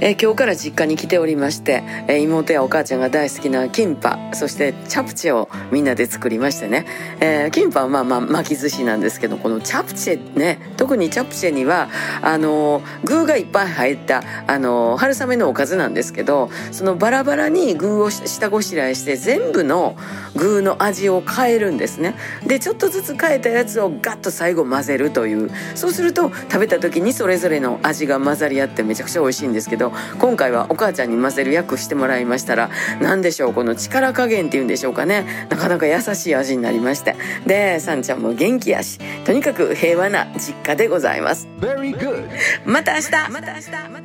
[0.00, 6.86] えー、今日から実家に来ておりまして、えー、妹やお母ちゃんが大好きなキンパそしてチャプチェをみんなで作りましてね、
[7.20, 11.88] えー、キンパはまあまあ巻き寿司なんですけどこのチャプチェね特にチャプチェには
[12.22, 19.96] あの具がいっぱい入ったあの春雨のおかずなんですけどそのバラバラに具を下ごしらえして全部の
[20.34, 22.14] 具の味を変えるんですね。
[22.46, 25.50] でちょっとずつ変えたやつをガッと最後混ぜるという。
[25.74, 29.85] そうすると食べた時にそれぞれの味が混ざり合ってめちゃくちゃ美味しいんですけど
[30.18, 35.46] 今回はお母ちゃんに混ぜる役してもらいましたら何でしょうこの力加減っていうんでしょうかね。
[35.48, 37.16] なかなか優しい味になりまして。
[37.46, 41.48] でさんちゃんも元気やしとにかく平和な実家でございます。
[42.64, 43.30] また明日。
[43.30, 43.96] また明日